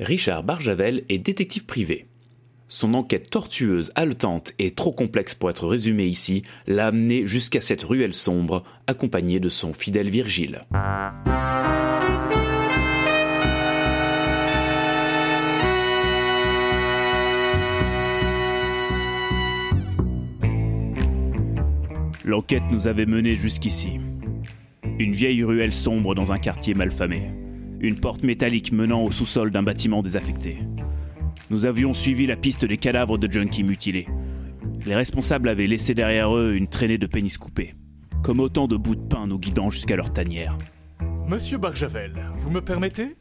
Richard 0.00 0.44
Barjavel 0.44 1.02
est 1.08 1.18
détective 1.18 1.64
privé. 1.64 2.06
Son 2.68 2.94
enquête 2.94 3.30
tortueuse, 3.30 3.90
haletante 3.96 4.52
et 4.60 4.70
trop 4.70 4.92
complexe 4.92 5.34
pour 5.34 5.50
être 5.50 5.66
résumée 5.66 6.06
ici 6.06 6.44
l'a 6.68 6.86
amené 6.86 7.26
jusqu'à 7.26 7.60
cette 7.60 7.82
ruelle 7.82 8.14
sombre, 8.14 8.62
accompagné 8.86 9.40
de 9.40 9.48
son 9.48 9.72
fidèle 9.72 10.08
Virgile. 10.08 10.66
L'enquête 22.24 22.62
nous 22.70 22.86
avait 22.86 23.06
menés 23.06 23.36
jusqu'ici. 23.36 23.98
Une 24.98 25.14
vieille 25.14 25.42
ruelle 25.42 25.72
sombre 25.72 26.14
dans 26.14 26.30
un 26.30 26.38
quartier 26.38 26.74
malfamé. 26.74 27.47
Une 27.80 28.00
porte 28.00 28.24
métallique 28.24 28.72
menant 28.72 29.04
au 29.04 29.12
sous-sol 29.12 29.50
d'un 29.50 29.62
bâtiment 29.62 30.02
désaffecté. 30.02 30.58
Nous 31.50 31.64
avions 31.64 31.94
suivi 31.94 32.26
la 32.26 32.36
piste 32.36 32.64
des 32.64 32.76
cadavres 32.76 33.18
de 33.18 33.30
junkies 33.30 33.62
mutilés. 33.62 34.08
Les 34.84 34.96
responsables 34.96 35.48
avaient 35.48 35.68
laissé 35.68 35.94
derrière 35.94 36.34
eux 36.34 36.54
une 36.54 36.68
traînée 36.68 36.98
de 36.98 37.06
pénis 37.06 37.38
coupés, 37.38 37.74
comme 38.22 38.40
autant 38.40 38.66
de 38.66 38.76
bouts 38.76 38.96
de 38.96 39.06
pain 39.06 39.26
nous 39.28 39.38
guidant 39.38 39.70
jusqu'à 39.70 39.94
leur 39.94 40.12
tanière. 40.12 40.58
Monsieur 41.28 41.58
Barjavel, 41.58 42.14
vous 42.38 42.50
me 42.50 42.60
permettez? 42.60 43.16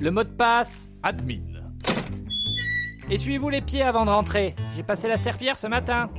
Le 0.00 0.10
mot 0.10 0.24
de 0.24 0.28
passe? 0.28 0.88
Admin. 1.02 1.40
Essuyez-vous 3.10 3.48
les 3.48 3.60
pieds 3.60 3.82
avant 3.82 4.04
de 4.04 4.10
rentrer. 4.10 4.54
J'ai 4.76 4.82
passé 4.82 5.08
la 5.08 5.16
serpillère 5.16 5.58
ce 5.58 5.66
matin. 5.66 6.10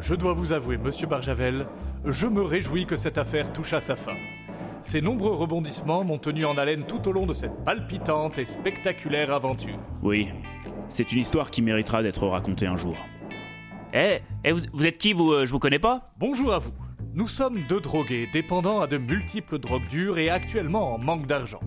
Je 0.00 0.14
dois 0.14 0.32
vous 0.32 0.52
avouer, 0.52 0.76
monsieur 0.76 1.06
Barjavel, 1.06 1.66
je 2.04 2.26
me 2.26 2.42
réjouis 2.42 2.86
que 2.86 2.96
cette 2.96 3.18
affaire 3.18 3.52
touche 3.52 3.72
à 3.72 3.80
sa 3.80 3.96
fin. 3.96 4.16
Ces 4.82 5.00
nombreux 5.00 5.34
rebondissements 5.34 6.04
m'ont 6.04 6.18
tenu 6.18 6.44
en 6.44 6.56
haleine 6.56 6.84
tout 6.86 7.08
au 7.08 7.12
long 7.12 7.26
de 7.26 7.34
cette 7.34 7.64
palpitante 7.64 8.38
et 8.38 8.46
spectaculaire 8.46 9.32
aventure. 9.32 9.78
Oui, 10.02 10.28
c'est 10.88 11.12
une 11.12 11.20
histoire 11.20 11.50
qui 11.50 11.62
méritera 11.62 12.02
d'être 12.02 12.26
racontée 12.26 12.66
un 12.66 12.76
jour. 12.76 12.96
Eh, 13.92 14.18
eh, 14.44 14.52
vous, 14.52 14.60
vous 14.72 14.86
êtes 14.86 14.98
qui, 14.98 15.12
vous 15.12 15.32
euh, 15.32 15.46
Je 15.46 15.52
vous 15.52 15.58
connais 15.58 15.78
pas? 15.78 16.12
Bonjour 16.18 16.52
à 16.52 16.58
vous. 16.58 16.72
Nous 17.14 17.26
sommes 17.26 17.58
deux 17.68 17.80
drogués 17.80 18.28
dépendants 18.32 18.80
à 18.80 18.86
de 18.86 18.98
multiples 18.98 19.58
drogues 19.58 19.88
dures 19.88 20.18
et 20.18 20.30
actuellement 20.30 20.94
en 20.94 20.98
manque 20.98 21.26
d'argent. 21.26 21.60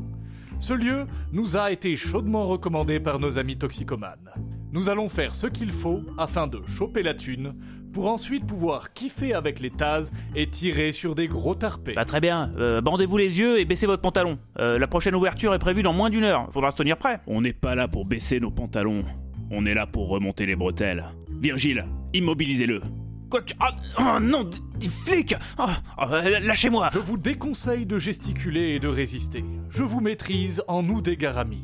Ce 0.60 0.74
lieu 0.74 1.08
nous 1.32 1.58
a 1.58 1.72
été 1.72 1.96
chaudement 1.96 2.48
recommandé 2.48 3.00
par 3.00 3.20
nos 3.20 3.38
amis 3.40 3.58
toxicomanes. 3.58 4.32
Nous 4.74 4.90
allons 4.90 5.10
faire 5.10 5.36
ce 5.36 5.48
qu'il 5.48 5.72
faut 5.72 6.02
afin 6.18 6.48
de 6.48 6.62
choper 6.66 7.04
la 7.04 7.14
thune 7.14 7.56
pour 7.92 8.08
ensuite 8.10 8.46
pouvoir 8.48 8.94
kiffer 8.94 9.34
avec 9.34 9.60
les 9.60 9.70
tazes 9.70 10.14
et 10.34 10.48
tirer 10.48 10.94
sur 10.94 11.14
des 11.14 11.28
gros 11.28 11.56
tarpés. 11.56 11.94
Bah 11.94 12.06
très 12.06 12.22
bien, 12.22 12.54
euh, 12.58 12.80
bandez-vous 12.80 13.18
les 13.18 13.38
yeux 13.38 13.60
et 13.60 13.66
baissez 13.66 13.86
votre 13.86 14.02
pantalon. 14.02 14.38
Euh, 14.60 14.80
la 14.80 14.88
prochaine 14.88 15.14
ouverture 15.16 15.54
est 15.54 15.60
prévue 15.60 15.84
dans 15.84 15.92
moins 15.92 16.10
d'une 16.10 16.24
heure, 16.24 16.48
faudra 16.54 16.72
se 16.72 16.78
tenir 16.78 16.96
prêt. 16.98 17.20
On 17.28 17.42
n'est 17.42 17.52
pas 17.52 17.76
là 17.76 17.90
pour 17.90 18.06
baisser 18.06 18.40
nos 18.40 18.52
pantalons. 18.52 19.04
On 19.50 19.66
est 19.66 19.74
là 19.74 19.88
pour 19.88 20.08
remonter 20.08 20.46
les 20.46 20.56
bretelles. 20.56 21.06
Virgile, 21.42 21.86
immobilisez-le. 22.14 22.82
Quoi 23.30 23.42
que... 23.42 23.54
Ah, 23.60 23.76
ah, 23.98 24.20
non, 24.22 24.50
des- 24.80 24.88
flics 24.88 25.36
Ah, 25.58 25.82
ah, 25.98 26.22
Lâchez-moi 26.40 26.88
Je 26.94 27.00
vous 27.00 27.18
déconseille 27.18 27.86
de 27.86 27.98
gesticuler 28.00 28.76
et 28.76 28.80
de 28.80 28.88
résister. 28.88 29.44
Je 29.70 29.84
vous 29.84 30.00
maîtrise 30.00 30.64
en 30.70 30.82
nous 30.84 31.02
des 31.02 31.18
garamis. 31.18 31.64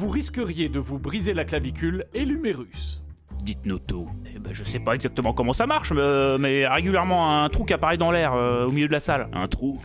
Vous 0.00 0.08
risqueriez 0.08 0.70
de 0.70 0.78
vous 0.78 0.98
briser 0.98 1.34
la 1.34 1.44
clavicule 1.44 2.06
et 2.14 2.24
l'humérus. 2.24 3.04
Dites-nous 3.42 3.78
tout. 3.80 4.08
Eh 4.34 4.38
ben, 4.38 4.54
je 4.54 4.64
sais 4.64 4.78
pas 4.78 4.94
exactement 4.94 5.34
comment 5.34 5.52
ça 5.52 5.66
marche, 5.66 5.92
mais, 5.92 6.00
euh, 6.00 6.38
mais 6.38 6.66
régulièrement 6.66 7.42
un 7.44 7.48
trou 7.50 7.66
qui 7.66 7.74
apparaît 7.74 7.98
dans 7.98 8.10
l'air 8.10 8.32
euh, 8.32 8.64
au 8.64 8.70
milieu 8.70 8.86
de 8.86 8.92
la 8.92 9.00
salle. 9.00 9.28
Un 9.34 9.46
trou? 9.46 9.78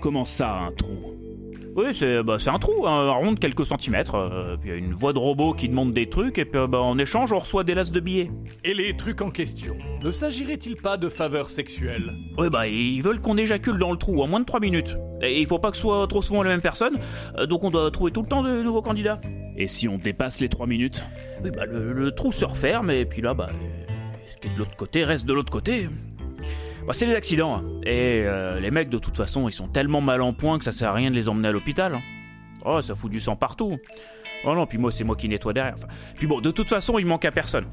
Comment 0.00 0.24
ça, 0.24 0.60
un 0.60 0.70
trou? 0.70 1.16
Oui, 1.74 1.86
c'est 1.94 2.22
bah, 2.22 2.36
c'est 2.38 2.50
un 2.50 2.58
trou, 2.58 2.86
un 2.86 3.10
rond 3.12 3.32
de 3.32 3.38
quelques 3.38 3.64
centimètres. 3.64 4.14
euh, 4.14 4.56
puis 4.60 4.68
il 4.68 4.72
y 4.72 4.74
a 4.74 4.78
une 4.78 4.92
voix 4.92 5.12
de 5.14 5.18
robot 5.18 5.54
qui 5.54 5.68
demande 5.70 5.92
des 5.94 6.08
trucs, 6.08 6.36
et 6.38 6.44
puis 6.44 6.58
euh, 6.60 6.66
bah, 6.66 6.80
en 6.80 6.98
échange, 6.98 7.32
on 7.32 7.38
reçoit 7.38 7.64
des 7.64 7.74
lasses 7.74 7.92
de 7.92 8.00
billets. 8.00 8.30
Et 8.62 8.74
les 8.74 8.94
trucs 8.94 9.22
en 9.22 9.30
question, 9.30 9.74
ne 10.02 10.10
s'agirait-il 10.10 10.76
pas 10.76 10.98
de 10.98 11.08
faveurs 11.08 11.48
sexuelles? 11.48 12.12
Oui, 12.36 12.48
bah, 12.50 12.68
ils 12.68 13.00
veulent 13.00 13.20
qu'on 13.20 13.38
éjacule 13.38 13.78
dans 13.78 13.90
le 13.90 13.96
trou 13.96 14.22
en 14.22 14.26
moins 14.28 14.40
de 14.40 14.44
3 14.44 14.60
minutes. 14.60 14.96
Et 15.22 15.40
il 15.40 15.46
faut 15.46 15.58
pas 15.58 15.70
que 15.70 15.76
ce 15.76 15.82
soit 15.82 16.06
trop 16.08 16.20
souvent 16.20 16.42
les 16.42 16.50
mêmes 16.50 16.60
personnes, 16.60 16.98
euh, 17.38 17.46
donc 17.46 17.64
on 17.64 17.70
doit 17.70 17.90
trouver 17.90 18.10
tout 18.12 18.22
le 18.22 18.28
temps 18.28 18.42
de 18.42 18.62
nouveaux 18.62 18.82
candidats. 18.82 19.20
Et 19.56 19.66
si 19.66 19.88
on 19.88 19.96
dépasse 19.96 20.40
les 20.40 20.50
3 20.50 20.66
minutes? 20.66 21.04
Oui, 21.42 21.50
bah, 21.56 21.64
le, 21.64 21.92
le 21.94 22.10
trou 22.12 22.32
se 22.32 22.44
referme, 22.44 22.90
et 22.90 23.06
puis 23.06 23.22
là, 23.22 23.32
bah, 23.32 23.46
ce 24.26 24.36
qui 24.36 24.48
est 24.48 24.52
de 24.54 24.58
l'autre 24.58 24.76
côté 24.76 25.04
reste 25.04 25.24
de 25.26 25.32
l'autre 25.32 25.52
côté. 25.52 25.88
Bah, 26.86 26.92
c'est 26.94 27.06
des 27.06 27.14
accidents. 27.14 27.56
hein. 27.58 27.64
Et 27.84 28.22
euh, 28.26 28.58
les 28.60 28.70
mecs, 28.70 28.88
de 28.88 28.98
toute 28.98 29.16
façon, 29.16 29.48
ils 29.48 29.52
sont 29.52 29.68
tellement 29.68 30.00
mal 30.00 30.20
en 30.22 30.32
point 30.32 30.58
que 30.58 30.64
ça 30.64 30.72
sert 30.72 30.90
à 30.90 30.94
rien 30.94 31.10
de 31.10 31.16
les 31.16 31.28
emmener 31.28 31.48
à 31.48 31.52
l'hôpital. 31.52 31.94
hein. 31.94 32.02
Oh, 32.64 32.80
ça 32.82 32.94
fout 32.94 33.10
du 33.10 33.20
sang 33.20 33.36
partout. 33.36 33.78
Oh 34.44 34.54
non, 34.54 34.66
puis 34.66 34.78
moi, 34.78 34.90
c'est 34.90 35.04
moi 35.04 35.14
qui 35.16 35.28
nettoie 35.28 35.52
derrière. 35.52 35.74
Enfin, 35.76 35.88
puis 36.16 36.26
bon, 36.26 36.40
de 36.40 36.50
toute 36.50 36.68
façon, 36.68 36.98
il 36.98 37.06
manque 37.06 37.24
à 37.24 37.30
personne. 37.30 37.64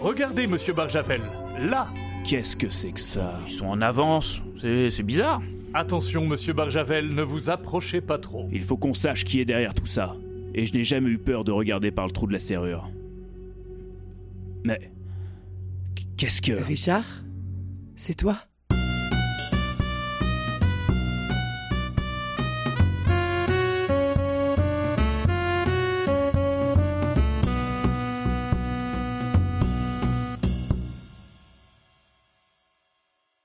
Regardez, 0.00 0.46
monsieur 0.48 0.72
Barjavel, 0.72 1.20
là 1.60 1.86
Qu'est-ce 2.26 2.56
que 2.56 2.70
c'est 2.70 2.92
que 2.92 3.00
ça? 3.00 3.38
Ils 3.46 3.52
sont 3.52 3.66
en 3.66 3.80
avance. 3.80 4.40
C'est 4.60 4.90
c'est 4.90 5.02
bizarre. 5.02 5.40
Attention, 5.74 6.24
monsieur 6.26 6.52
Barjavel, 6.52 7.08
ne 7.14 7.22
vous 7.22 7.50
approchez 7.50 8.00
pas 8.00 8.18
trop. 8.18 8.48
Il 8.52 8.62
faut 8.62 8.76
qu'on 8.76 8.94
sache 8.94 9.24
qui 9.24 9.40
est 9.40 9.44
derrière 9.44 9.74
tout 9.74 9.86
ça. 9.86 10.14
Et 10.54 10.66
je 10.66 10.74
n'ai 10.74 10.84
jamais 10.84 11.08
eu 11.10 11.18
peur 11.18 11.42
de 11.44 11.50
regarder 11.50 11.90
par 11.90 12.06
le 12.06 12.12
trou 12.12 12.26
de 12.28 12.32
la 12.32 12.38
serrure. 12.38 12.90
Mais... 14.64 14.92
Qu'est-ce 16.16 16.42
que... 16.42 16.52
Richard? 16.52 17.04
C'est 18.04 18.14
toi 18.14 18.36